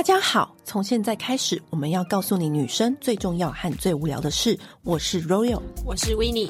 [0.00, 4.58] 大家好，从现在开始，我们要告诉你女生最重要和最无聊的事。
[4.82, 6.48] 我是 Royal，我是 Winnie。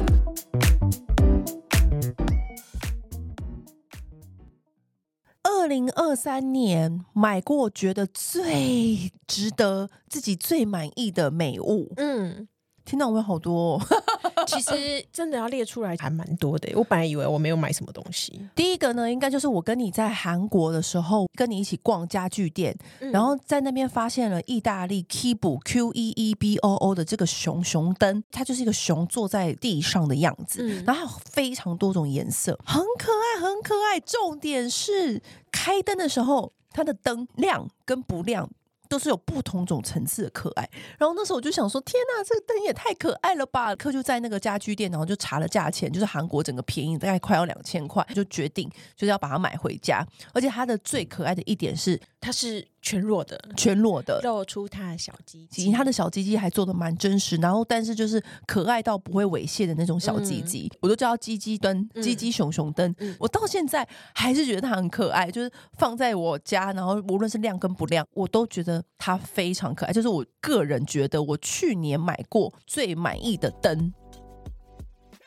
[5.43, 12.47] 二零二三年买过觉得最值得自己最满意的美物，嗯，
[12.85, 13.81] 听到我有好多哦。
[14.51, 16.71] 其实 真的要列出来还蛮多的。
[16.75, 18.41] 我本来以为我没有买什么东西。
[18.55, 34.01] 第一个呢，应该就是我跟你在韩国的时候，跟你一起逛家具店，嗯、然后在那边发现了意大利 Keebo Q E E B O O 的这个熊熊灯，它就是一个熊坐在地上的样子，嗯、然后有非常多种颜色，很可爱，很可爱。
[34.01, 35.23] 重点是
[35.53, 38.49] 开灯的时候，它的灯亮跟不亮。
[38.91, 40.69] 都是有不同种层次的可爱，
[40.99, 43.75] 然后那时候我就想说，天呐，这个灯也太可爱了吧！
[43.77, 50.05] 可就在那个家居店，然后就查了价钱，就是韩国整个便宜大概快要两千块，就决定就是要把它买回家。
[50.35, 52.67] 而且它的最可爱的一点是，它是。
[52.83, 62.95] 全裸的，全裸的，露出他的小鸡鸡，他的小鸡鸡还做的蛮真实，然后但是就是可爱到不会猥亵的那种小鸡鸡，嗯、我都叫它鸡鸡灯、鸡鸡熊熊灯。
[62.99, 69.93] 嗯、我到现在还是觉得它很可爱，就是放在我家，然后无论是亮跟不亮，我都觉得它非常可爱。
[69.93, 73.93] 就是我个人觉得，我去年买过最满意的灯。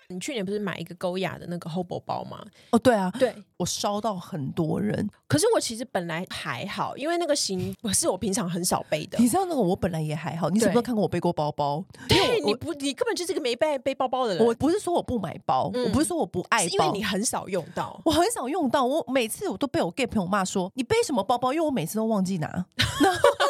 [0.08, 2.44] 你去年不是买一个高雅的那个 Hobo 包吗？
[2.72, 5.10] 哦，对啊，对，我烧到很多人。
[5.28, 9.18] 可是我其实本来还好，因为那个型不是我平常很少背的。
[9.20, 10.50] 你知道那个我本来也还好。
[10.50, 11.84] 你是不是看过我背过包包？
[12.08, 14.45] 对，你不，你根本就是个没背背包包的人。
[14.45, 18.00] 我不是说我不买包，我不是说我不爱包，因为你很少用到。
[18.06, 22.66] 我很少用到，我每次我都被我 gay 朋友骂说你背什么包包，因为我每次都忘记拿。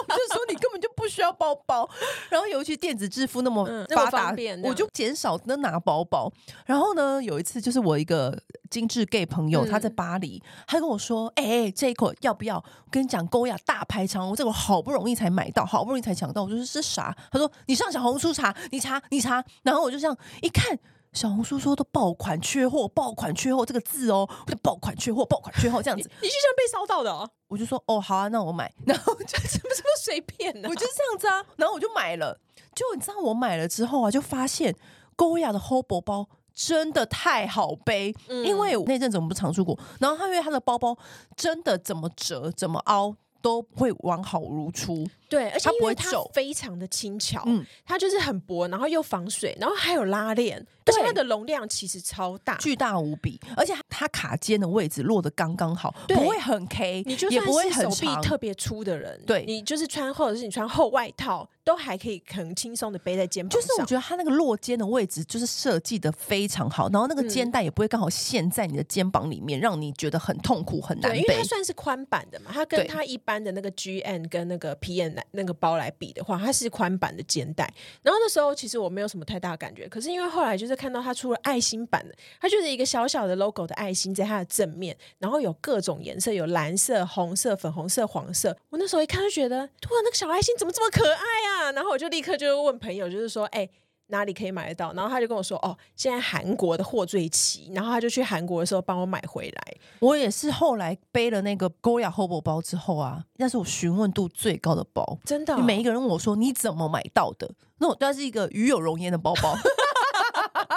[1.03, 1.89] 不需要包包。
[2.29, 6.31] 然后尤其电子支付那么发达，我就减少能拿包包。
[6.65, 8.37] 然后呢，有一次就是我一个
[8.69, 16.43] 精致 gay 朋友，他在巴黎，他跟我说：“哎哎，这一口要不要？”我跟你讲，勾雅大排长龙，这个好不容易才买到，好不容易才抢到。
[16.43, 17.15] 我就说是啥？
[17.31, 19.43] 他说你上小红书查，你查你查。
[19.63, 20.77] 然后我就这样一看，
[21.13, 26.09] 小红书说都爆款缺货，爆款缺货这个字哦，我就爆款缺货，爆款缺货这样子。
[26.21, 27.29] 你是这样被烧到的哦？
[27.47, 28.73] 我就说哦好啊，那我买。
[28.85, 31.45] 然后就什么什么随便的，我就是这样子啊。
[31.55, 32.37] 然后我就买了。
[32.75, 34.75] 就你知道我买了之后啊，就发现
[35.15, 36.27] 高雅的 Hobo 包。
[36.55, 40.95] 真的太好背，嗯、因为那阵子我们不常出国，然后他因为他的包包
[41.35, 45.07] 真的怎么折怎么凹都会完好如初。
[45.29, 63.61] 对，而且因为它非常的轻巧，嗯，它就是很薄，然后又防水，然后还有拉链，而且它的容量其实超大，巨大无比，而且它卡肩的位置落得刚刚好，不会很 K，你就算是手臂特别粗的人，对，你就是穿或者是你穿厚外套，都还可以很轻松的背在肩膀上。
[63.61, 71.17] 就是我觉得它那个落肩的位置就是设计的非常好，然后那个肩带也不会刚好陷在你的肩膀里面，让你觉得很痛苦很难背。
[71.19, 77.71] 因为它算是宽版的嘛，它跟它一般的那个 G N 跟那个 P N 那个包来比的话，它是宽版的肩带。
[78.01, 88.55] 然后那时候其实我没有什么太大的感觉，可是因为后来就是看到它出了爱心版的，它就是一个小小的 logo 的爱心在它的正面，然后有各种颜色，有蓝色、红色、粉红色、黄色。
[88.69, 89.67] 我那时候一看就觉得，哇，
[90.03, 91.62] 那个小爱心怎么这么可爱啊！
[91.71, 93.69] 然后我就立刻就问朋友，就是说，哎。
[94.07, 94.93] 哪里可以买得到？
[94.93, 99.77] 然后他就跟我说：“哦，现在韩国的货最齐。”然后他就去韩国的时候帮我买回来。
[99.99, 105.57] 我也是后来背了那个 Goya Hobo 包之后啊，那是我询问度最高的包，真的、哦。
[105.59, 107.49] 每一个人问我说：“你怎么买到的？”
[107.79, 109.55] 那我当然是一个与有容焉的包包。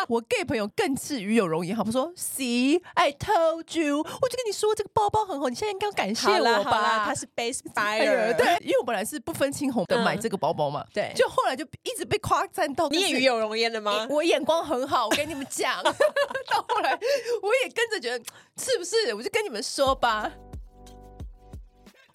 [0.09, 7.05] 我 gay 朋友更是与有荣焉，好不说，See I told you，我就跟你说这个包包很好，你现在应该要感谢我吧。
[7.05, 12.89] 他是 base buyer， 对，因为我本来是不分青红的买这个包包嘛，嗯、对，就后来就一直被夸赞到。
[12.89, 14.07] 你也与有荣焉了吗？
[14.11, 16.99] 我眼光很好，我跟你们讲， 到后来
[17.43, 18.25] 我也跟着觉得
[18.57, 19.15] 是不是？
[19.15, 20.31] 我就跟你们说吧。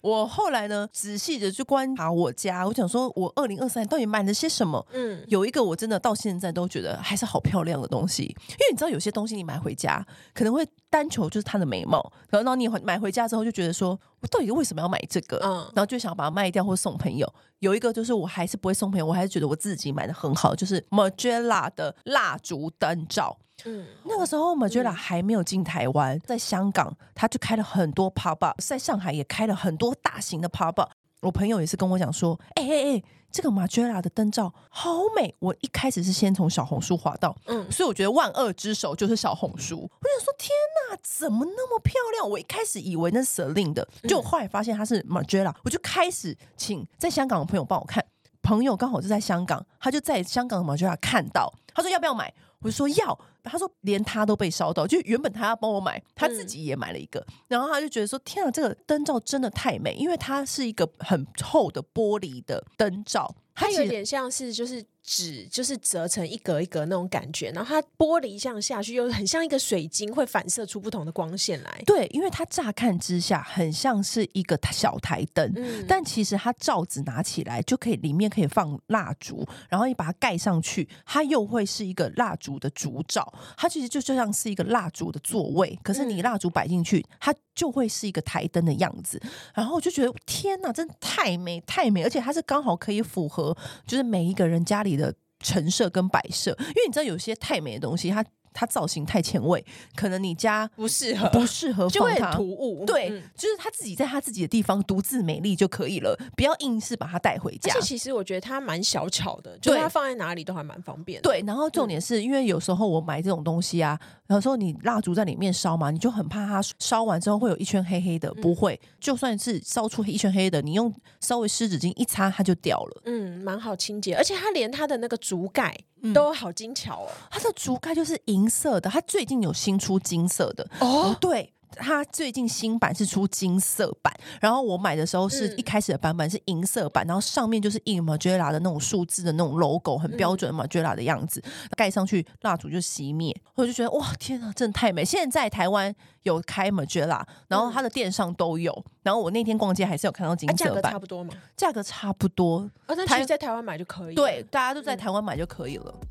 [0.02, 4.84] 我后来呢，仔细的去观察我家，我想说，我二零二三到底买了些什么？
[4.92, 10.04] 嗯，有一个我真的到现在都觉得还是好漂亮的东西，因为你知道有些东西你买回家
[10.34, 15.36] 可能会单求就是它的美貌，然后你买回家之后就觉得说，我到底为什么要买这个？
[15.44, 17.30] 嗯，然后就想把它卖掉或送朋友。
[17.58, 23.36] 有一个就是我还是不会送朋友，我还是觉得我自己买的很好，就是 Margiela 的蜡烛灯罩。
[23.64, 30.90] 嗯，那个时候 Margiela 还没有进台湾，在香港他就开了很多 pop up，在上海也开了很多大型的 pop up。
[31.20, 35.34] 我朋友也是跟我讲说，哎哎哎，这个 Margiela 的灯罩好美。
[35.38, 39.78] 我一开始是先从小红书滑到，嗯，所以我觉得万恶之首就是小红书。
[39.78, 40.50] 我想说，天
[40.90, 42.28] 哪，怎么那么漂亮？
[42.28, 48.04] 我一开始以为那是 Celine 的，就后来发现它是 Margiela，我就开始请在香港的朋友帮我看。
[48.42, 52.32] 朋友刚好就在香港，他就在香港的 Margiela 看到，他说要不要买？
[52.62, 64.84] 我就说要，他说连他都被烧到，就原本他要帮我买，他自己也买了一个，嗯、然后他就觉得说天啊，这个灯罩真的太美，因为它是一个很厚的玻璃的灯罩，它有点像是就是。
[65.04, 71.82] 纸就是折成一格一格那种感觉，然后它玻璃这样下去又很像一个水晶，会反射出不同的光线来。
[71.84, 83.32] 对，因为它乍看之下很像是一个小台灯，嗯、但其实它罩子拿起来就可以，里面可以放蜡烛，然后你把它盖上去，它又会是一个蜡烛的烛罩。
[83.56, 89.20] 它其实就就像是一个蜡烛的座位，可是你蜡烛摆进去，它就会是一个台灯的样子。
[89.52, 94.91] 然后我就觉得天哪，真的太美太美，而且它是刚好可以符合，就是每一个人家里。
[94.96, 98.24] 的陈设跟摆设，因为你知道有些太美的东西，它。
[98.52, 99.64] 它造型太前卫，
[99.94, 102.84] 可能你家不适合，不适合就会很突兀。
[102.84, 107.72] 对，嗯、就是他自己在他自己的地方独自美丽就可以了，不要硬是把它带回家。
[107.74, 111.28] 而且其实我觉得它蛮小巧的，就是它放在哪里都还蛮方便的。
[111.28, 118.32] 对，然后重点是、嗯、因为有时候我买这种东西啊，有时候你蜡烛在里面烧嘛，你就很怕它烧完之后会有一圈黑黑的。
[118.36, 123.02] 嗯、不会，就算是烧出一圈黑的，你用稍微湿纸巾一擦，它就掉了。
[123.04, 125.76] 嗯，蛮好清洁，而且它连它的那个竹盖。
[126.14, 127.08] 都好精巧哦！
[127.30, 131.16] 它的竹盖就是银色的，它最近有新出金色的哦。
[131.20, 141.42] 对，它最近新版是出金色版，然后我买的时候是一开始的版本是银色版，嗯、然后上面就是印 Margiela 的那种数字的那种 logo，很标准 Margiela 的样子，
[141.76, 145.04] 盖、嗯、上去蜡烛就熄灭，我就觉得哇，天啊，真的太美！
[145.04, 151.34] 现在台湾有开 Margiela，然后它的店上都有，然后我那天逛街还是有看到金色版，价格差不多嘛？
[151.56, 155.94] 价格差不多，而且、哦、其实在台湾买就可以，对，大家都在台湾买就可以了。
[156.00, 156.08] 嗯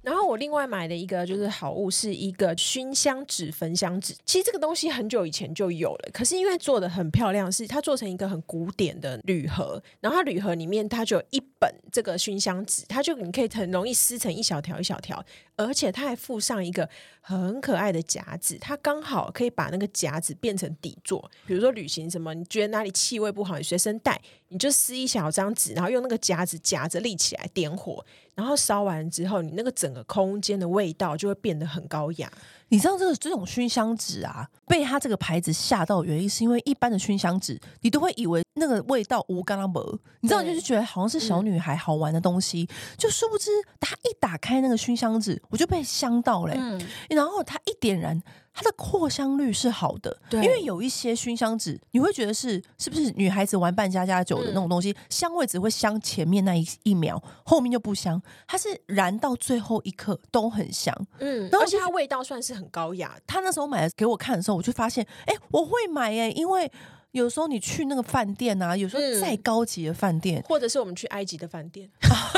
[0.00, 4.14] 然后我另外买的一个就是好物，是一个熏香纸、焚香纸。
[4.24, 15.22] 其实这个东西很久以前就有了，可是因为做的很漂亮，是它做成一个很古典的铝盒，然后它铝盒里面它就有一本这个熏香纸，它就你可以很容易撕成一小条一小条，
[15.56, 16.88] 而且它还附上一个
[17.20, 21.28] 很可爱的夹子，它刚好可以把那个夹子变成底座。
[21.44, 24.18] 比如说旅行什么，你觉得哪里气味不好，你随身带，
[24.48, 28.04] 你就撕一小张纸，然后用那个夹子夹着立起来点火。
[28.38, 32.30] 然后烧完之后，你那个整个空间的味道就会变得很高雅。
[32.68, 43.50] 你知道这个这种熏香纸啊，被它这个牌子吓到的原因，是因为一般的熏香纸，你都会以为那个味道无干拉伯，你知道，就是觉得好像是小女孩好玩的东西，嗯、就殊不知
[43.80, 46.54] 它一打开那个熏香纸，我就被香到嘞。
[46.56, 46.80] 嗯、
[47.10, 48.22] 然后它一点燃。
[48.58, 58.20] 它的扩香率是好的，对，因为有一些熏香纸，你会觉得是是不是女孩子玩扮家家酒的那种东西，嗯、香味只会香前面那一一秒，后面就不香。
[58.48, 63.16] 它是燃到最后一刻都很香，嗯，而且它味道算是很高雅。
[63.28, 66.68] 他那时候买的给我看的时候，我就发现，哎，我会买哎，因为。
[67.12, 71.88] 有时候你去那个饭店啊，有时候再高级的饭店，嗯，或者是我们去埃及的饭店，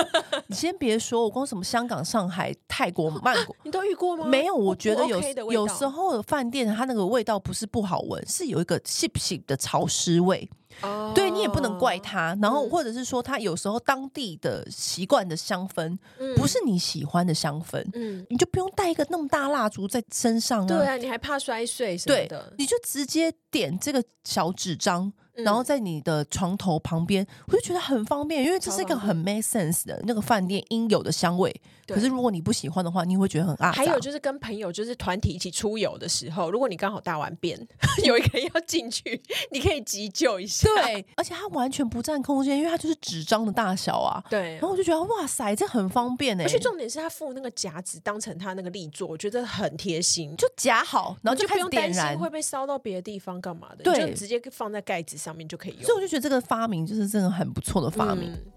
[0.48, 4.26] 你先别说，我光什么香港、上海、泰国、曼谷， 你都遇过吗？
[4.26, 10.48] 没有，我觉得有 OK 有时候的饭店它那个味道不是不好闻，是有一个细细的潮湿味。
[10.82, 15.98] 哦，对，你也不能怪他，然后或者是说他有时候当地的习惯的香氛，
[16.36, 25.12] 不是你喜欢的香氛，嗯，你就不用带一个那么大蜡烛在身上啊，对啊，你还怕摔碎什么的，你就直接点这个小纸张。
[25.34, 31.54] 然后在你的床头旁边，我就觉得很方便，因为这是一个很 make sense 的那个饭店应有的香味。
[31.86, 33.72] 可是如果你不喜欢的话，你会觉得很啊。
[33.72, 37.58] 还有就是跟朋友就是团体一起出游的时候，如果你刚好大完便，
[38.04, 39.20] 有一个人要进去，
[39.50, 40.68] 你可以急救一下。
[40.76, 44.22] 对，而且它完全不占空间，因为它就是纸张的大小啊。
[44.30, 44.52] 对。
[44.52, 46.46] 然后我就觉得哇塞，这很方便哎、欸。
[46.46, 55.82] 而且重点是它附那个夹子当成它那个立座，我觉得很贴心，就夹好，然后就，就不用担心会被烧到别的地方干嘛的，对，就直接放在盖子上面就可以用。
[55.82, 58.32] 所以我就觉得这个发明就是真的很不错的发明。
[58.32, 58.52] 嗯、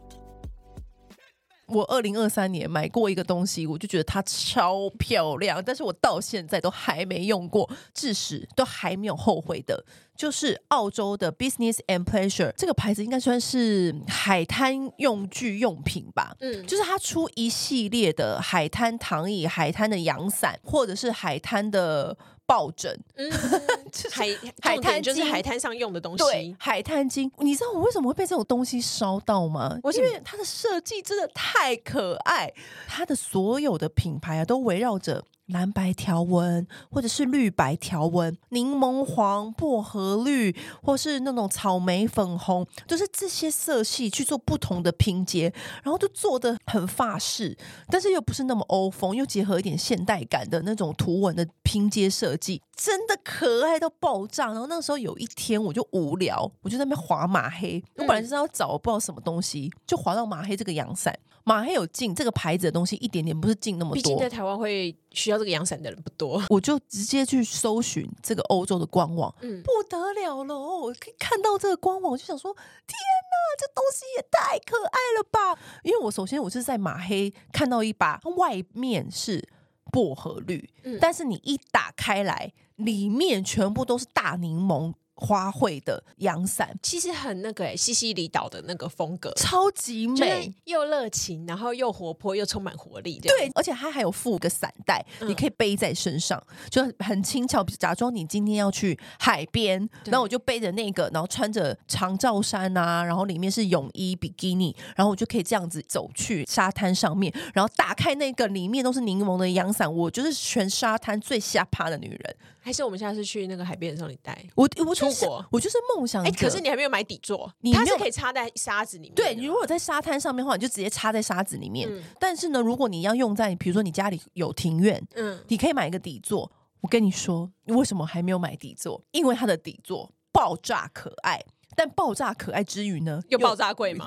[1.67, 9.83] 我二零二三年买过一个东西，我就觉得它超漂亮，但是我到现在都还没用过，至始都还没有后悔的，
[10.15, 16.35] 就是澳洲的 Business and Pleasure 这个牌子，应该算是海滩用具用品吧。
[16.39, 22.17] 嗯，就是它出一系列的海滩躺椅、海滩的阳伞，或者是海滩的。
[22.53, 23.31] 抱枕，嗯，
[24.13, 24.29] 海
[24.61, 26.23] 海滩就是海滩上用的东西。
[26.23, 29.75] 对，海滩巾，你知道我为什么会被这种东西烧到吗？
[29.95, 32.53] 因为它的设计真的太可爱，
[32.87, 35.23] 它的所有的品牌啊，都围绕着。
[35.47, 47.57] 蓝白条纹，或者是绿白条纹，柠檬黄、薄荷绿，或是那种草莓粉红，就是这些色系去做不同的拼接，然后就做的很法式，
[47.87, 54.47] 但是又不是那么欧风，又结合一点现代感的那种图文的拼接设计，真的可爱到爆炸。
[54.47, 61.13] 然后那个时候有一天我就无聊，我就在那边滑马黑，我本来是要找不知道什么东西，就滑到马黑这个阳伞。
[61.45, 63.95] 马黑有进这个牌子的东西一点点，不是进那么多。
[63.95, 75.59] 毕竟在台湾会需要这个阳伞的人不多，我就直接去搜寻这个欧洲的官网，嗯，不得了了，我可以看到这个官网，我就想说，天哪，这东西也太可爱了吧！
[75.83, 79.49] 因为我首先我是在马黑看到一把，外面是
[79.91, 84.93] 薄荷绿，嗯，但是你一打开来，里面全部都是大柠檬。
[85.15, 93.19] 花卉的阳伞其实很那个哎、欸，西西里岛的那个风格，超级美，又热情，然后又活泼，又充满活力。
[93.19, 97.63] 对，而且它还有附个伞袋，嗯、你可以背在身上，就很轻巧。
[97.79, 112.35] 假装你今天要去海边，然后我就背着那个，然后穿着长罩衫啊，然后里面是泳衣、比基尼，然后我就可以这样子走去沙滩上面，然后打开那个里面都是柠檬的阳伞，我就是全沙滩最下趴的女人。
[112.65, 116.23] 还是我们下次去那个海边的时候，你带我，我出国，我就是梦想。
[116.23, 119.15] 哎，可是你还没有买底座，你它是可以插在沙子里面。
[119.15, 121.89] 对，你如果在沙滩上面的话，你就直接插在沙子里面。
[122.19, 126.51] 但是呢，如果你要用在，比如说你家里有庭院，嗯，你可以买一个底座。
[126.81, 129.01] 我跟你说，你为什么还没有买底座？
[129.11, 131.41] 因为它的底座爆炸可爱，
[131.75, 133.93] 但爆炸可爱之余呢，又爆炸贵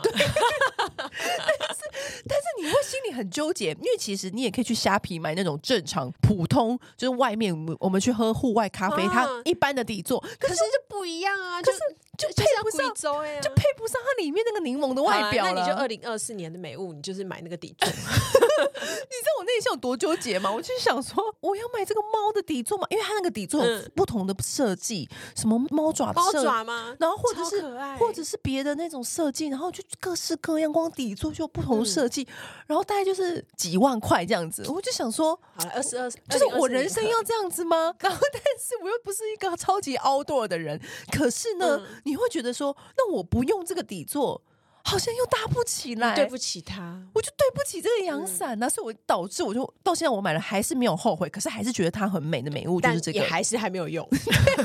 [1.85, 1.99] 吗？
[2.26, 11.78] 但是你会心里很纠结，因为其实你也可以去虾皮买那种正常普通，就是外面我们去喝户外咖啡，它一般的底座，可是就不一样啊，就是
[12.16, 12.94] 就配不上，
[13.40, 15.44] 就配不上它里面那个柠檬的外表。
[15.44, 17.88] 那你就二零二四年的美物，你就是买那个底座。
[17.88, 20.50] 你知道我内心有多纠结吗？
[20.50, 26.96] 我就想说，我要买这个猫的底座嘛，因为它那个底座有不同的设计，什么猫爪、猫爪吗？
[26.99, 27.62] 然后或者是
[27.99, 32.26] 或者是别的那种设计，然后就各式各样，光底座就有不同设计，
[32.66, 34.66] 然后大概就是几万块这样子。
[34.68, 37.94] 我就想说，好，二十二，就是我人生要这样子吗？
[38.00, 40.80] 然后，但是我又不是一个超级 outdoor 的人，
[41.12, 44.40] 可是呢，你会觉得说，那我不用这个底座。
[44.88, 54.08] 好像又搭不起来，对不起他，我就对不起这个阳伞呐，所以我导致我就到现在我买了还是没有后悔，可是还是觉得它很美的美物就是这个，也还是还没有用。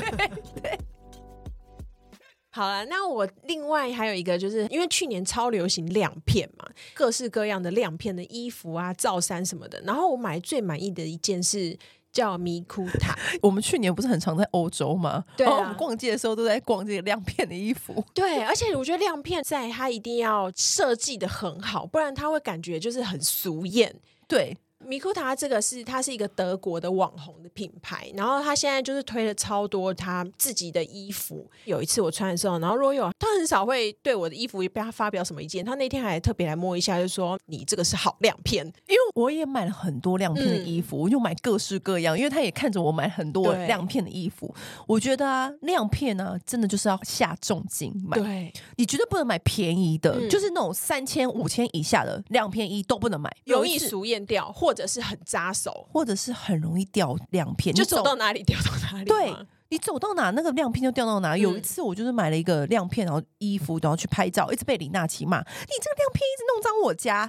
[0.62, 0.78] 对，
[2.54, 11.76] 好了，那我另外还有一个，就是因为去年超流行亮片嘛，各式各样的亮片的衣服啊、罩衫什么的，然后我买最满意的一件是。
[12.12, 15.24] 叫迷库塔， 我们去年不是很常在欧洲吗？
[15.36, 18.04] 对啊，我们逛街的时候都在逛这个亮片的衣服。
[18.14, 23.94] 对，而且我觉得亮片在它一定要设计的很好，不然它会感觉就是很俗艳。
[24.28, 24.56] 对。
[24.86, 31.48] 迷库塔这个是它是一个德国的网红的品牌，然后他现在就是推了超多他自己的衣服。
[31.64, 44.54] 有一次我穿的时候，然后若有他很少会对我的衣服被他发表什么意见，他那天还特别来摸一下，就说你这个是好亮片，因为我也买了很多亮片的衣服，我就买各式各样，因为他也看着我买很多亮片的衣服。
[44.86, 59.04] 我觉得啊，亮片呢、啊，真的就是要下重金买，对，你绝对不能买便宜的，嗯、就是那种三千五千以下的亮片衣都不能买，容易俗艳掉，或或者是很扎手，或者是很容易掉亮片，就走到哪里掉到哪里。
[59.04, 59.30] 对，
[59.68, 61.34] 你走到哪，那个亮片就掉到哪。
[61.34, 65.46] 嗯、有一次我就是买了一个亮片，然后衣服，然后去拍照，一直被李娜奇骂：“你
[65.82, 67.28] 这个亮片一直弄脏我家。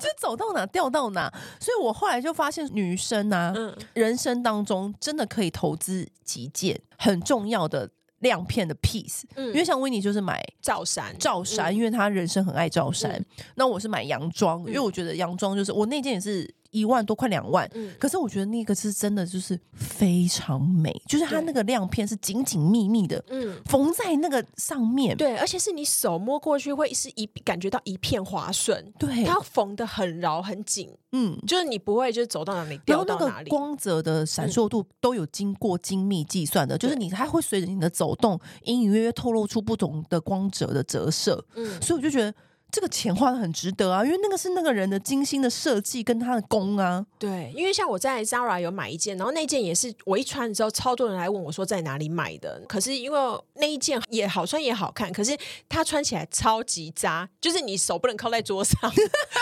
[0.00, 1.30] 就走到哪掉到哪。
[1.60, 7.90] 所以我后来就发现，女生啊，嗯、人生当中真的可以投资几件很重要的。
[8.20, 13.12] 亮片的 piece，嗯，因为像维尼就是买罩衫，罩衫，因为他人生很爱罩衫。
[13.12, 16.52] 嗯、那我是买洋装，因为我觉得洋装就是我那件也是。
[16.70, 42.34] 一万多快两万，嗯、可是我觉得那个是真的，就是非常美，就是它那个亮片是紧紧密密的，嗯，缝在那个上面，对，而且是你手摸过去会是一感觉到一片滑顺，对，它缝得很牢很紧，嗯，就是你不会就是走到哪里掉到哪里，光泽的闪烁度都有经过精密计算的，嗯、就是你它会随着你的走动隐隐约约透露出不同的光泽的折射，嗯，所以我就觉得。
[42.70, 47.04] 这个钱花的很值得啊，因为那个是那个人的精心的设计跟他的工啊。
[47.18, 52.62] 对，因为像我在 Zara 有买一件，然后那件也是我一穿之后，超多人来问我说在哪里买的。
[52.68, 53.18] 可是因为
[53.54, 58.78] 那一件也好穿也好看，可是它穿起来超级扎，就是你手不能靠在桌上，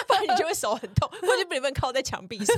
[0.07, 2.57] 不然你就会手很痛，或者不能靠在墙壁上，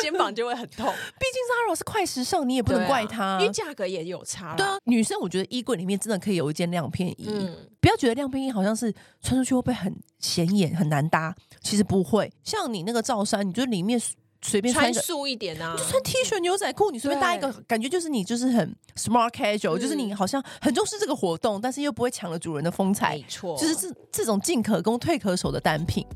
[0.00, 0.86] 肩膀就会很痛。
[0.86, 4.56] 毕竟 Zara 是快时尚，你也不能怪它，因为价格也有差。
[4.56, 9.99] 对啊，女生我觉得衣柜里面真的可以有一件亮片衣，嗯、不要觉得亮片衣好像是穿出去会不会很。
[10.18, 12.32] 显眼很难搭，其实不会。
[12.44, 14.00] 像你那个罩衫，你就里面
[14.42, 23.16] 随便穿素一点啊，就穿 T 恤牛仔裤，你随便搭一个，感觉就是你就是很 smart casual，就是你好像很重视这个活动，但是又不会抢了主人的风采。
[23.16, 26.06] 没错，就是这这种进可攻退可守的单品。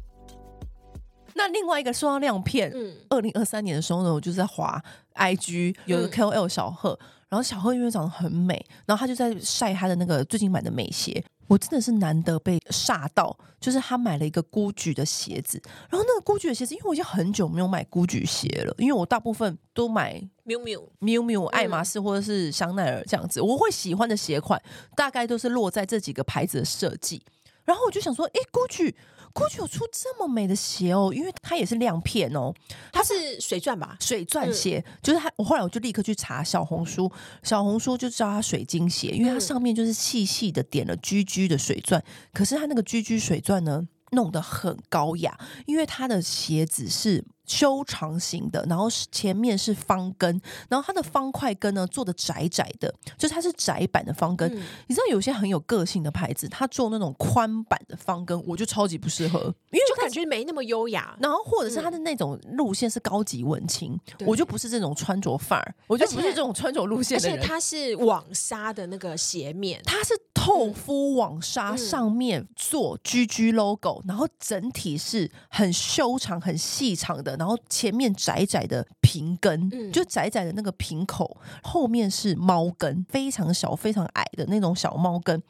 [1.34, 4.82] 那另外一个说到亮片，嗯，二零二三年的时候呢，我就在滑
[5.14, 6.98] IG，有个 KOL 小贺。
[7.28, 11.24] 然后小贺因为长得很美，然后他就在晒他的那个最近买的美鞋。
[11.46, 20.14] 我真的是难得被吓到，就是他买了一个 Gucci 的鞋子，然后那个 Gucci 的鞋子，因为我已经很久没有买 Gucci 鞋了，因为我大部分都买
[20.46, 24.60] Miu Miu、Miu Miu、爱马仕或者是香奈儿这样子，我会喜欢的鞋款
[24.96, 27.22] 大概都是落在这几个牌子的设计，
[27.64, 28.94] 然后我就想说，哎，Gucci。
[29.34, 32.54] Gucci 有出这么美的鞋哦，因为它也是亮片哦，
[32.92, 33.96] 它是水钻吧？
[34.00, 35.30] 水钻鞋，嗯、就是它。
[35.36, 37.10] 我后来我就立刻去查小红书，
[37.42, 45.36] 小红书就知道它水晶鞋，因为它上面就是细细的点了 GG 的水钻，可是它那个 GG 水钻呢，弄得很高雅，
[45.66, 47.24] 因为它的鞋子是。
[47.46, 54.50] 修长型的，然后是前面是方跟，然后它的方块跟呢做的窄窄的，就是它是窄版的方跟。
[54.54, 59.38] 嗯、你知道有些很有个性的牌子，它做那种宽版的方跟，我就超级不适合，
[59.70, 61.14] 因为就感觉没那么优雅。
[61.20, 67.38] 然后或者是它的那种路线是高级文青，嗯、我就不是这种穿着范儿，我就不是这种穿着路线的人。
[67.38, 77.33] 而且它是网纱的那个鞋面，它是透肤网纱，上面做 GG logo，然后整体是很修长、很细长的。
[77.36, 85.40] 然后前面窄窄的平跟，嗯、就窄窄的那个平口，后面是猫跟，非常小、非常矮的那种小猫跟。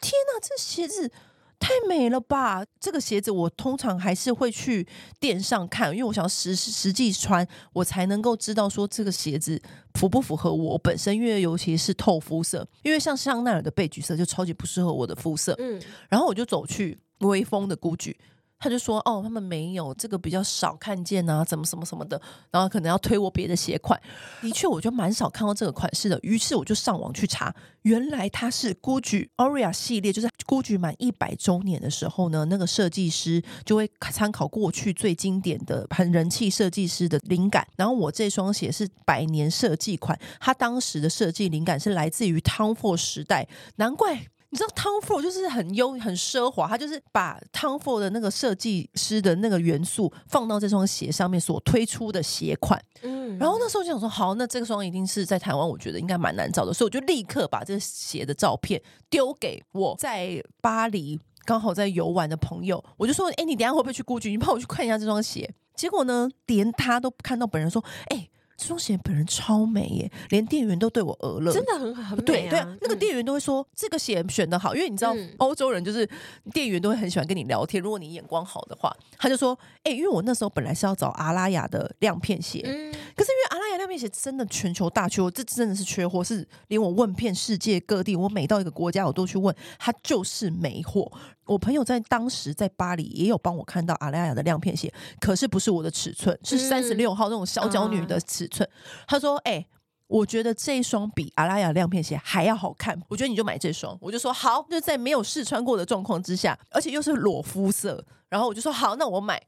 [0.00, 1.10] 天哪，这鞋子
[1.58, 2.64] 太美了吧！
[2.78, 4.86] 这个鞋子我通常还是会去
[5.18, 9.60] 店上看，因为我想要实实际穿，我才能够知道说这个鞋子
[9.94, 11.14] 符不符合我本身。
[11.16, 15.54] 因为尤其是透肤色，因为像香奈儿的贝橘色就超级不适合我的肤色。
[15.58, 18.14] 嗯，然后我就走去微风的 GUCCI。
[18.58, 24.00] 他就说：“哦，他们没有这个比较少看见啊，怎么什么什么的，然后可能要推我别的鞋款。
[24.42, 26.18] 的确，我就蛮少看到这个款式的。
[26.22, 37.66] 于是我就上网去查，原来它是 Gucci Aria 系列，就是 Gucci 满一百周年的时候呢，那个设计师就会参考过去最经典的、很人气设计师的灵感。
[37.76, 43.46] 然后我这双鞋是百年设计款，它当时的设计灵感是来自于 Tom Ford 时代，
[43.76, 52.82] 难怪。”你知道 Tom Ford 就是很优很奢华，他就是把 Tom Ford 的那个设计师的那个元素放到这双鞋上面所推出的鞋款。
[53.02, 64.30] 嗯，然后那时候就想说，好，那这个双一定是在台湾，我觉得应该蛮难找的，所以我就立刻把这鞋的照片丢给我在巴黎刚好在游玩的朋友，我就说，哎，你等下会不会去 Gucci？
[64.30, 65.54] 你帮我去看一下这双鞋。
[65.74, 68.28] 结果呢，连他都看到本人说，哎。
[68.28, 72.50] 这双鞋本人超美耶，连店员都对我额了，真的很很美啊。
[72.50, 76.08] 对对，那个店员都会说、嗯、这个鞋选的好，因为你知道欧洲人就是
[76.52, 77.82] 店员都会很喜欢跟你聊天。
[77.82, 91.10] 如果你眼光好的话，他就说：“哎、欸，因为我那时候本来是要找阿拉雅的亮片鞋，嗯、可是因为阿拉雅亮片鞋真的全球大缺货，这真的是缺货，是连我问遍世界各地，我每到一个国家我都去问，它就是没货。”
[91.44, 98.68] 我朋友在当时在巴黎也有帮我看到阿拉雅的亮片鞋，可是不是我的尺寸，是三十六号那种小脚女的尺寸。
[98.72, 99.66] 嗯、他说：“哎、欸，
[100.06, 109.42] 我觉得这一双比阿拉雅亮片鞋还要好看，我觉得你就买这双。”我就说：“好。”就在没有试穿过的状况之下，而且又是裸肤色，然后我就说：“好，那我买。”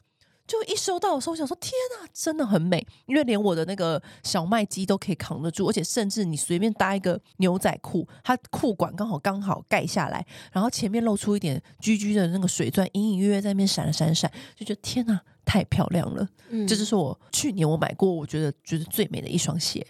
[0.50, 16.28] 就一收到的时候，我想说天哪，真的很美，因为连我的那个小麦肌都可以扛得住，而且甚至你随便搭一个牛仔裤，它裤管刚好刚好盖下来，然后前面露出一点居居的那个水钻，隐隐约约在那边闪了闪闪，就觉得天哪，太漂亮了。
[16.48, 19.86] 嗯，这就是我去年我买过我觉得觉得最美的一双鞋。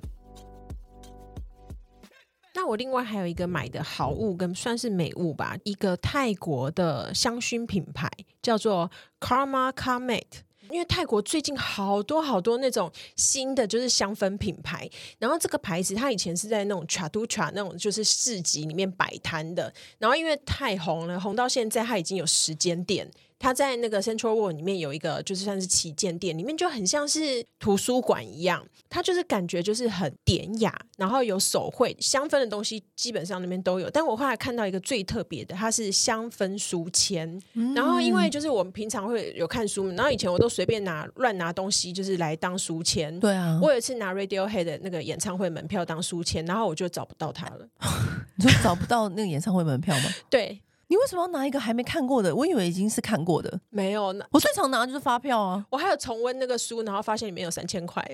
[2.55, 8.11] 那我另外还有一个买的好物跟算是美物吧，一个泰国的香薰品牌
[8.43, 10.43] 叫做 Karma Carmate。
[10.71, 23.11] 因为泰国最近好多好多那种新的就是香氛品牌，然后这个牌子它以前是在那种 c h a t u c h a 那种就是市集里面摆摊的，然后因为太红了，红到现在它已经有十间店。
[23.41, 28.65] 它在那个 Central World 里面有一个，就是算是旗舰店，里面就很像是图书馆一样。
[28.91, 33.89] 它就是感觉就是很典雅，然后有手绘香氛的东西，基本上那边都有。
[33.89, 37.41] 但我后来看到一个最特别的，它是香氛书签。
[37.55, 43.19] 嗯、然后因为就是我们平常会有看书，然后以前我都随便拿乱拿东西，就是来当书签。
[43.21, 47.67] 对啊，我有一次拿 Radiohead 的那个演唱会门票当书签，然后我就找不到它了。
[48.37, 50.11] 你说找不到那个演唱会门票吗？
[50.29, 50.61] 对。
[50.91, 52.35] 你为什么要拿一个还没看过的？
[52.35, 53.61] 我以为已经是看过的。
[53.71, 55.65] 没有，我最常拿的就是发票啊。
[55.71, 58.05] 我还有重温那个书，然后发现里面有三千块，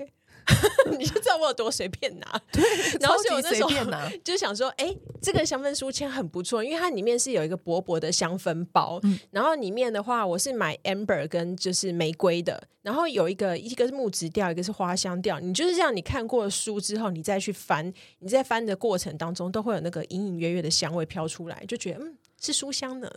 [0.95, 2.39] 你就知道我有多随便拿。
[2.53, 2.63] 对，
[3.01, 15.39] 然后就随便拿，就想说，哎、欸，这个香氛书签很不错，因为它里面是有一个薄薄的香氛包，嗯、然后里面的话，我是买 amber 跟就是玫瑰的，然后有一个一个是木质调，一个是花香调。
[15.39, 23.09] 你就是这样，你看过书之后，你再去翻，你在翻的过程当中，都会有那个隐隐约约的香味飘出来，就觉得嗯，是书香呢。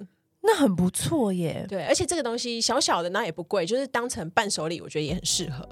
[0.42, 5.68] 那很不错耶，对，而且这个东西小小的，那也不贵，就是当成伴手礼，我觉得也很适合。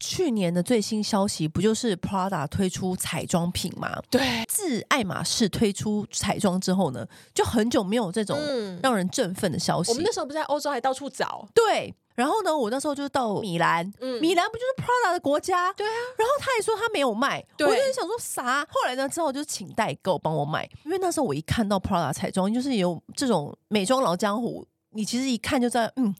[0.00, 4.00] 去年的最新消息不就是 Prada 推出彩妆品吗？
[4.10, 8.38] 对，自爱马仕推出彩妆之后呢，就很久没有这种
[8.82, 9.90] 让人振奋的消息。
[9.90, 11.94] 嗯、我们那时候不是在欧洲还到处找，对。
[12.18, 15.72] 然后呢，我那时候就是到米兰，嗯、米兰不就是 Prada 的国家？
[15.74, 15.92] 对啊。
[16.16, 18.66] 然后他也说他没有卖，我就想说啥？
[18.68, 26.12] 后来呢，之后就请代购帮我买，因为那时候我一看到 Prada 彩妆，就是有这种美妆老江湖，你其实一看就知道，嗯。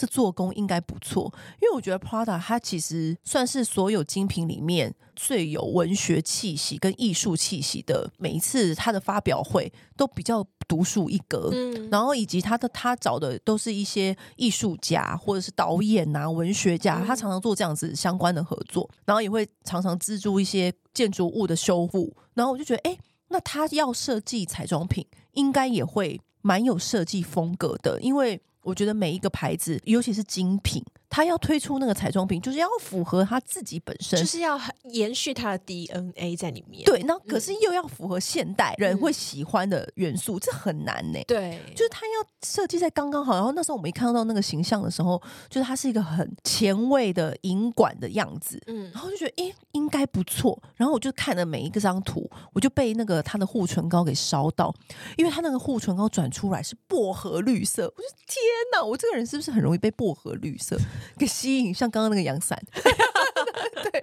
[0.00, 8.10] 这做工应该不错，因为我觉得 Prada 它其实算是所有精品里面最有文学气息跟艺术气息的。
[8.16, 22.10] 每一次它的发表会都比较独树一格，嗯，然后以及他的他找的都是一些艺术家或者是导演啊、文学家，他常常做这样子相关的合作，然后也会常常资助一些建筑物的修复。
[22.32, 22.96] 然后我就觉得，哎，
[23.28, 28.40] 那他要设计彩妆品，应该也会蛮有设计风格的，因为。
[28.62, 30.84] 我觉得每一个牌子，尤其是精品。
[31.10, 36.84] 他要推出那个彩妆品，就是要符合他自己本身，就是要延续他的 DNA 在里面。
[36.84, 41.24] 对，那可是又要符合现代人会喜欢的元素，嗯、这很难呢、欸。
[41.24, 43.34] 对，就是他要设计在刚刚好。
[43.34, 50.56] 然后那时候我们一看到那个形象的时候，就是他是一个很前卫的银管的样子，嗯，然后就觉得诶应该不错。
[50.76, 54.72] 然后我就看了每一个张图，我就被那个他的护唇膏给烧到，
[55.16, 58.40] 因为他那个护唇膏转出来是薄荷绿色，我就天
[58.72, 60.78] 哪，我这个人是不是很容易被薄荷绿色？
[61.18, 64.02] 给吸引，像刚刚那个阳伞， 对。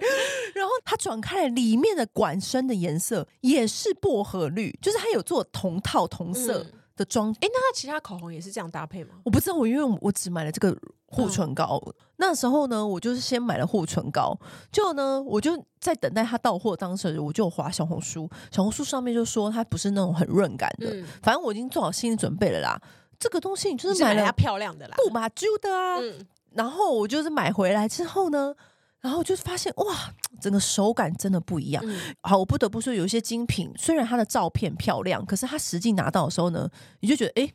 [0.54, 7.30] 然后它转开来，里面的管身的颜色也是薄荷绿，就是它有做同套同色的妆。
[7.40, 9.14] 哎、嗯，那它其他口红也是这样搭配吗？
[9.24, 11.80] 我不知道，我因为我只买了这个护唇膏。
[11.86, 14.36] 嗯、那时候呢，我就是先买了护唇膏，
[14.72, 16.76] 就呢，我就在等待它到货。
[16.76, 20.90] 当时我就滑小红书，小红书上面就说它不是那种很润感的。
[20.92, 22.80] 嗯、反正我已经做好心理准备了啦。
[23.18, 25.98] 这个东西你就是买了它漂亮的啦，不马猪的啊。
[26.00, 28.54] 嗯然后我就是买回来之后呢，
[29.00, 31.82] 然后就发现哇，整个手感真的不一样。
[31.86, 36.68] 嗯、好，我不得不说，有一些精品，虽然它的照片漂亮，可是它实际拿到的时候呢，
[37.00, 37.52] 你就觉得哎。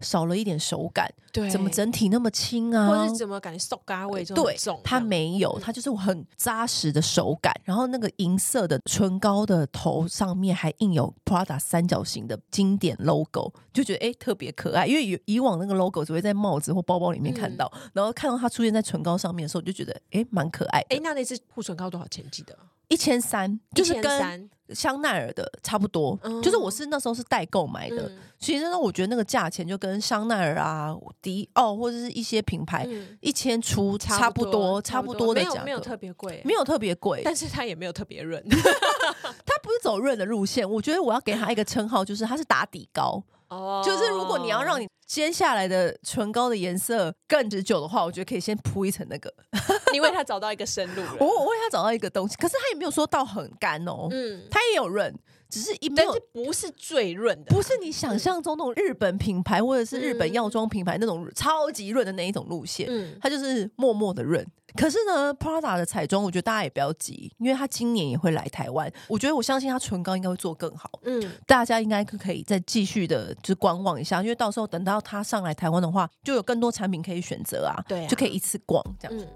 [0.00, 2.88] 少了一点手感，对，怎么整体那么轻啊？
[2.88, 4.76] 或者是怎么感觉塑胶味这么重？
[4.76, 7.52] 对，它没有，它就是很扎实的手感。
[7.64, 14.86] 然后那个银色的唇膏的头上面还印有 Prada 三角形的经典 logo，就觉得哎特别可爱。
[14.86, 20.80] 因为以往那个 logo 只会在帽子或包包里面看到，嗯、然后看到它出现在唇膏上面的时候，就觉得哎蛮可爱。
[20.90, 22.24] 哎，那那支护唇膏多少钱？
[22.30, 22.56] 记得
[22.88, 24.50] 一千三，就是跟。
[24.74, 28.02] 香奈儿的差不多，嗯、就是我是那时候是代购买的。
[28.02, 32.86] 嗯、其实呢，我觉得那个价钱就跟香奈儿啊、迪奥或者是一些品牌
[33.22, 40.70] 一千出差不多，差不多的价格，没有特别贵，没有特别贵，但是它也没有特别润， 它不是走润的路线。
[40.70, 43.24] 我觉得我要给它一个称号，就是它是打底膏。
[43.48, 49.32] 哦，就是如果你要让你接下来的唇膏的颜色更持久的话，我觉得可以先铺一层那个。
[49.92, 55.14] 你为它找到一个生路，我我为它找到一个东西，可是它也没有说到很干哦，嗯，它也有润，
[55.48, 64.46] 只是一，但是不是最润的，不是你想象中那种日本品牌或者是日本药妆品牌那种超级润的那一种路线，嗯，它就是默默的润。
[64.76, 68.92] 可是呢，Prada 的彩妆，我觉得大家也不要急，因为它今年也会来台湾。
[69.08, 70.90] 我觉得我相信它唇膏应该会做更好。
[71.04, 77.82] 嗯，大家应该可以再继续的就观望一下，因为到时候等到它上来台湾的话，就有更多产品可以选择啊。
[77.88, 79.18] 对啊，就可以一次逛这样。
[79.18, 79.26] 嗯。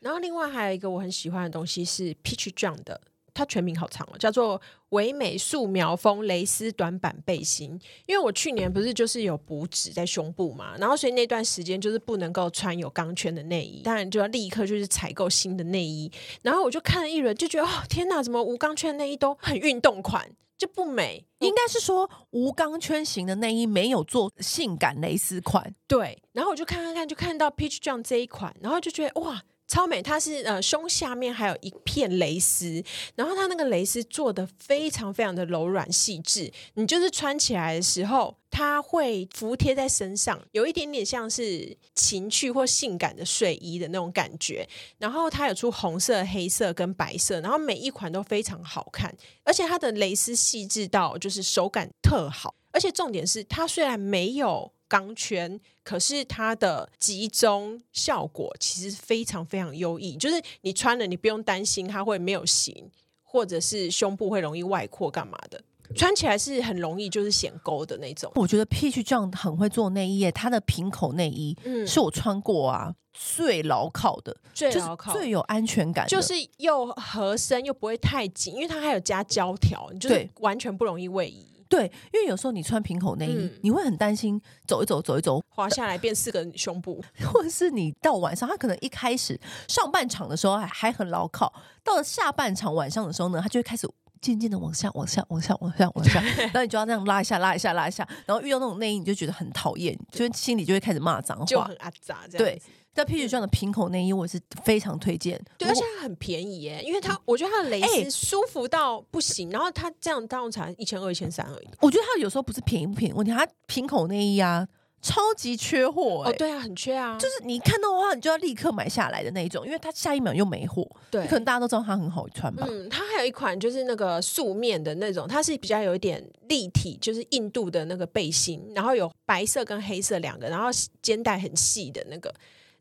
[0.00, 3.00] 然后另外还有一个我很喜欢的东西是 Peach John 的。
[3.34, 7.80] 它全名好长哦，叫做唯美素描风蕾丝短版背心。
[8.06, 16.10] 因为我去年不是就是有补脂在胸部嘛，然后所以那段时间就是不能够穿有钢圈的内衣，当然就要立刻就是采购新的内衣。
[16.42, 21.24] 然后我就看了一轮，就觉得哦天哪，怎么无钢圈内衣都很运动款，就不美？
[21.38, 25.74] 应该是说无钢圈型的内衣没有做性感蕾丝款。
[25.86, 29.42] 对，然后我就看看看，就看到 Peach John 这一款，然后就觉得哇。
[29.72, 44.68] 超美，它是呃胸下面还有一片蕾丝，然后它那个蕾丝做的非常非常的柔软细致，你就是穿起来的时候，它会服贴在身上，有一点点像是情趣或性感的睡衣的那种感觉。
[44.98, 49.10] 然后它有出红色、黑色跟白色，然后每一款都非常好看，
[49.42, 54.70] 而且它的蕾丝细致到就是手感特好，而且重点是它虽然没有。
[54.92, 62.90] 钢圈，可是它的集中效果其实非常非常优异，就是你穿了，你不用担心它会没有型，
[63.22, 65.58] 或者是胸部会容易外扩干嘛的，
[65.96, 68.30] 穿起来是很容易就是显勾的那种。
[68.34, 81.46] 我觉得 Peach John 很会做内衣耶，它的平口内衣，嗯，是我穿过啊最牢靠的，最牢靠、最有安全感，就是又合身又不会太紧，因为它还有加胶条，你就是完全不容易位移。
[81.72, 91.50] 对，因为有时候你穿平口内衣，嗯、你会很担心走一走走一走滑下来变四个胸部， 或者是你到晚上，他可能一开始上半场的时候还还很牢靠，
[91.82, 93.88] 到了下半场晚上的时候呢，他就会开始
[94.20, 102.44] 渐渐的往下往下往下往下往下，然后你就要这样拉一下拉一下拉一下，然后遇到那种内衣你就觉得很讨厌，就心里就会开始骂脏话，就很阿杂这样。
[102.44, 102.60] 对。
[102.94, 105.40] 在 P 这样的平口内衣，我是非常推荐。
[105.56, 109.48] 对，而且它很便宜耶，因为它，我觉得它的蕾丝舒服到不行。
[109.48, 111.68] 欸、然后它这样大用才一千二、一千三而已。
[111.80, 114.68] 我觉得它有时候不是便宜不便宜问题，它平口内衣啊，
[115.00, 116.22] 超级缺货。
[116.26, 117.16] 哦，对啊，很缺啊。
[117.18, 120.86] 就是你看到的话，你就要立刻买下来的那一种，因为它下一秒又没货。
[121.10, 122.66] 对，可能大家都知道它很好穿吧。
[122.68, 130.68] 嗯，它还有一款就是那个素面的那种，它是比较有一点立体，就是印度的那个背心，然后有白色跟黑色两个，然后
[131.00, 132.30] 肩带很细的那个。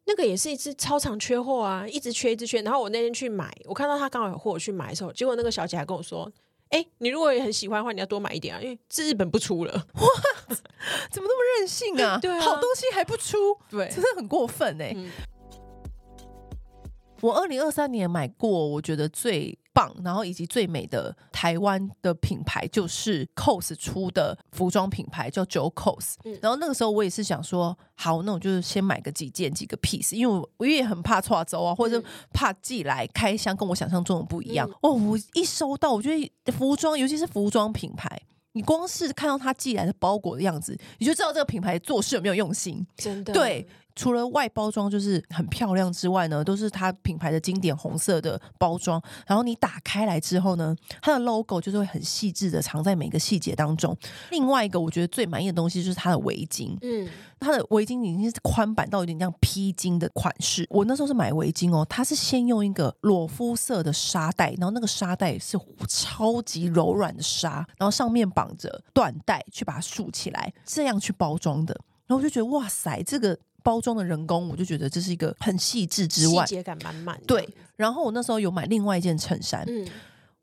[0.05, 2.61] 那个也是一只超常缺货啊，一直缺一直缺。
[2.61, 6.29] 然后我那天去买，我看到他刚好有货，我去买的时候，结果那个小姐还跟我说
[6.69, 10.07] ：“哎、欸，你如果也很喜欢的话，你要多买一点啊，因为这日本不出了。”哇，
[11.11, 12.17] 怎么那么任性啊？
[12.21, 13.37] 对啊，好东西还不出，
[13.69, 14.93] 对，真的很过分哎、欸。
[14.97, 15.09] 嗯、
[17.21, 19.57] 我二零二三年买过，我觉得最。
[19.73, 32.01] 棒，然后以及最美的台湾的品牌就是 COS 出的服装品牌叫 Jo COS，嗯，然后那个时候我也是想说，好，那我就是先买个几件几个 piece，因为我我也很怕错走啊，或者
[32.33, 34.69] 怕寄来开箱跟我想象中的不一样。
[34.69, 38.21] 嗯、哦，我一收到，我觉得服装，尤其是服装品牌，
[38.53, 43.67] 你光是看到他寄来的包裹的样子，你就知道这个品牌做事有没有用心，真的对。
[43.95, 49.01] 除了外包装就是很漂亮之外呢，都是它品牌的经典红色的包装。
[49.27, 53.95] 然后你打开来之后呢，它的 logo 就是会很细致的藏在每个细节当中。
[54.29, 60.65] 另外一个我觉得最满意的东西就是它的围巾，嗯，它的围巾已经是宽版到有点像披巾的款式。
[60.69, 71.73] 我那时候是买围巾哦，它是先用一个裸肤色的纱带，然后那个纱带是超级柔软的纱，然后上面绑着缎带去把它竖起来，这样去包装的。
[72.07, 73.37] 然后我就觉得哇塞，这个。
[73.63, 77.19] 包装的人工，我就觉得这是一个很细致之外，细节感满满。
[77.27, 79.63] 对，然后我那时候有买另外一件衬衫。
[79.67, 79.87] 嗯。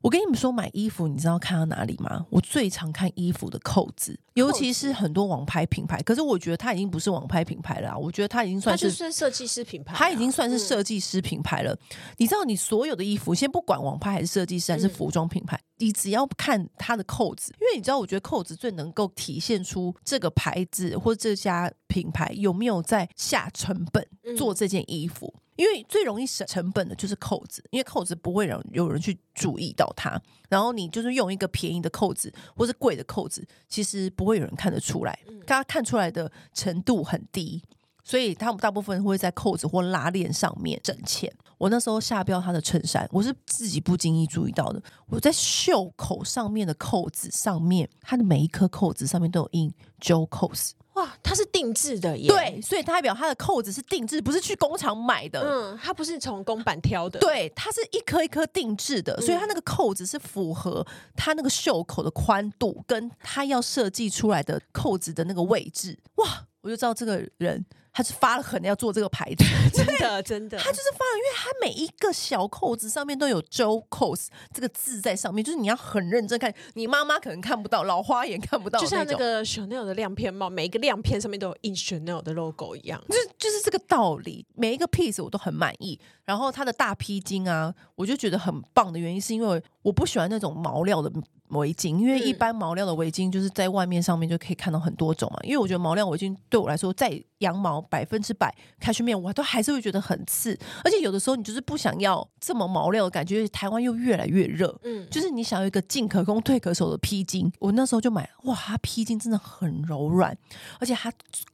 [0.01, 2.25] 我跟你们说，买衣服你知道看到哪里吗？
[2.29, 6.01] 我最常看衣服的扣子，尤其是很多网拍品牌。
[6.03, 11.73] 可是我觉得它已经不是网拍品牌了，我觉得它已经算是算设计师品牌，它已经算是设计师品牌了。
[11.73, 24.07] 嗯、你知道，你所有的衣服，先不管网拍还是设计师还是服装品牌，嗯、你只要看它的扣子，因为你知道，我觉得扣子最能够体现出这个牌子或这家品牌有没有在下成本
[24.37, 25.33] 做这件衣服。
[25.35, 30.17] 嗯因为最容易省成本的就是扣子，因为扣子不会让有人去注意到它，
[30.47, 37.61] 然后你就是用一个便宜的扣子或是贵的扣子，其实不会有人看得出来，大家看出来的程度很低，
[38.05, 41.29] 所以他们大部分会在扣子或拉链上面省钱。
[41.57, 50.71] 我那时候下标他的衬衫，我是自己不经意注意到的，我在袖口上面的扣子上面，它的每一颗扣子上面都有印 Joe COS。
[50.99, 52.27] 哇，它是定制的耶！
[52.27, 55.41] 对，所以代表它的扣子是定制，不是去工厂买的。
[55.41, 57.19] 嗯，它不是从公版挑的。
[57.19, 60.85] 对，它是一颗一颗定制的，所以它那个扣子是符合
[61.15, 65.97] 它那个袖口的宽度，跟它要设计出来的扣子的那个位置。
[66.15, 67.65] 哇，我就知道这个人。
[67.99, 69.43] 他是发了狠要做这个牌子，
[69.75, 84.45] 真的真的，他就是发了，因为他每一个小扣子上面都有 Jo COS 这个字在上面，就是你要很认真看，你妈妈可能看不到，老花眼看不到，就像那个 Chanel 的亮片帽，每一个亮片上面都有印 Chanel 的 logo 一样，就就是这个道理。
[84.55, 91.11] 每一个 piece 我都很满意，然后它的大披巾啊，我就觉得很棒的原因是因为我不喜欢那种毛料的。
[91.49, 95.39] 围巾，因为一般毛料的围巾就是在外面上面就可以看到很多种嘛。
[95.41, 100.55] 因为我觉得毛料围巾对我来说，在羊毛百分之百开去面，我都还是会觉得很刺。
[100.83, 107.51] 而且有的时候你就是不想要这么毛料的感觉，台湾又越来越热，嗯，就是你想要一个进可攻退可守的披巾。
[107.57, 110.37] 我那时候就买，哇，它披巾真的很柔软，
[110.79, 111.11] 而且它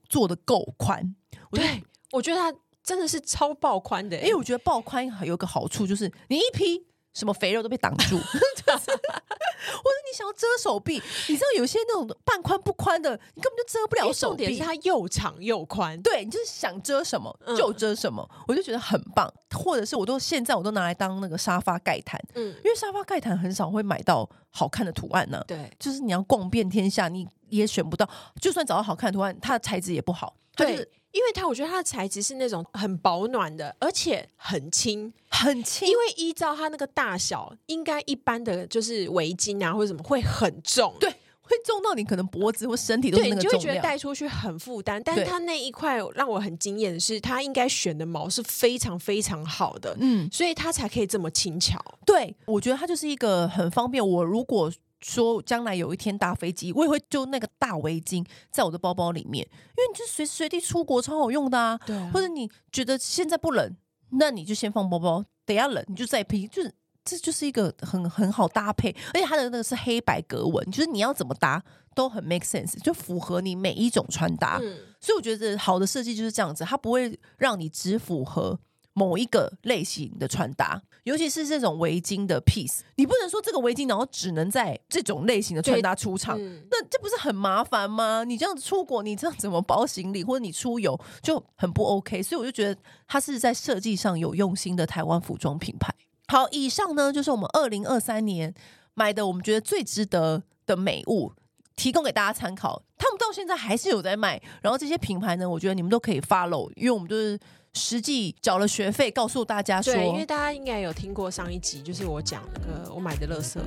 [0.10, 1.16] 做的够宽。
[1.52, 4.18] 对，我觉得它真的是超爆宽的。
[4.18, 6.86] 因为我觉得爆宽有个好处就是你一披。
[7.16, 8.20] 什么肥肉都被挡住，
[8.66, 14.46] 就是，或者你想要遮手臂，你知道有些那种半宽不宽的，你根本就遮不了手臂。
[14.46, 19.34] 重点是它又长又宽，对，你就是想遮什么就遮什么，嗯、我就觉得很棒。
[19.52, 25.44] 或者是我都现在我都拿来当那个沙发盖毯，嗯，因为沙发盖毯很少会买到好看的图案呢、啊。
[25.48, 28.08] 对，就是你要逛遍天下，你也选不到。
[28.42, 30.36] 就算找到好看的图案，它的材质也不好。
[30.56, 30.74] 对。
[30.74, 35.88] 就是因为它，我觉得它的材质是那种很保暖的，而且很轻，很轻。
[35.88, 45.02] 因为依照它那个大小，应该一般的就是围巾啊或者什么会很重，对，会重到你可能脖子或身体都是那个重量，对，你就会觉得带出去很负担。
[45.02, 51.80] 但是它那一块让我很惊艳的是，它应该选的毛是非常非常好的，嗯，所以它才可以这么轻巧。
[52.06, 54.06] 对，我觉得它就是一个很方便。
[54.06, 54.70] 我如果
[55.06, 61.78] 说将来有一天搭飞机，我也会就那个大围巾在我的包包里面，因为你就随时随地出国超好用的啊。
[61.86, 62.10] 对啊。
[62.12, 63.76] 或者你觉得现在不冷，
[64.14, 71.64] 那你就先放包包，等下冷你就再披，就是这就是一个很很好搭配，而且它的那个是黑白格纹，就是你要怎么搭
[71.94, 74.58] 都很 make sense，就符合你每一种穿搭。
[74.60, 74.76] 嗯。
[75.00, 78.60] 所以我觉得好的设计就是这样子，它不会让你只符合
[78.98, 88.24] 某一个类型的穿搭，尤其是这种围巾的 piece，你不能说这个围巾然后只能在这种类型的穿搭出场，嗯、那这不是很麻烦吗？
[88.24, 92.24] 你这样子出国，你这样怎么包行李，或者你出游就很不 OK。
[92.24, 95.94] 所以我就觉得它是在设计上有用心的台湾服装品牌。
[96.30, 98.54] 好，以上呢就是我们二零二三年
[98.94, 101.34] 买的我们觉得最值得的美物，
[101.76, 102.82] 提供给大家参考。
[102.98, 107.38] 他们到现在还是有在卖，然后这些品牌呢，我觉得你们都可以 follow，因为我们就是。
[107.76, 113.60] 实际缴了学费，告诉大家说，对，因为大家应该有听过上一集，就是我讲那个我买的垃圾，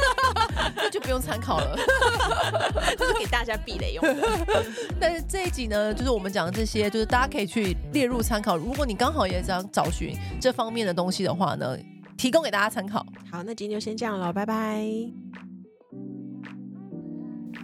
[0.76, 1.74] 那就不用参考了，
[2.96, 4.28] 就是给大家避雷用的。
[5.00, 8.56] 但是这一集呢，就是我们讲的这些，就是大家可以去列入参考。
[8.56, 11.74] 如果你刚好也想找寻这方面的东西的话呢，
[12.18, 13.04] 提供给大家参考。
[13.30, 14.84] 好，那今天就先这样了，拜拜。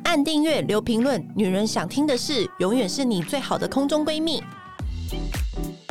[0.04, 4.42] 按订阅，留评论，女人想听的事，永远是你最好的空中闺蜜。
[5.06, 5.83] Thank you.